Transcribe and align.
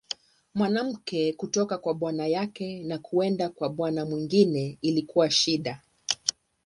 Mwanamke 0.55 1.33
kutoka 1.33 1.77
kwa 1.77 1.93
bwana 1.93 2.27
yake 2.27 2.83
na 2.83 2.97
kwenda 2.99 3.49
kwa 3.49 3.69
bwana 3.69 4.05
mwingine 4.05 4.77
ilikuwa 4.81 5.31
shida. 5.31 5.81